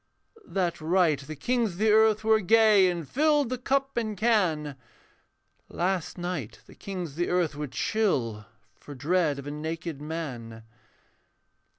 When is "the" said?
1.19-1.35, 1.77-1.91, 3.49-3.59, 6.65-6.73, 7.17-7.29